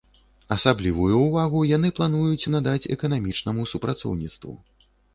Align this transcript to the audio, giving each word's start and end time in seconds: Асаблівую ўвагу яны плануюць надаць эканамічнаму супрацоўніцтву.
Асаблівую 0.55 1.19
ўвагу 1.25 1.61
яны 1.77 1.93
плануюць 2.01 2.49
надаць 2.57 2.89
эканамічнаму 2.99 3.71
супрацоўніцтву. 3.77 4.61